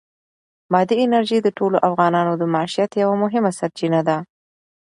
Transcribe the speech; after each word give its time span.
بادي 0.71 0.95
انرژي 1.05 1.37
د 1.43 1.47
ټولو 1.57 1.77
افغانانو 1.87 2.33
د 2.37 2.43
معیشت 2.53 2.91
یوه 3.03 3.15
مهمه 3.23 3.51
سرچینه 3.59 4.01
ده. 4.07 4.17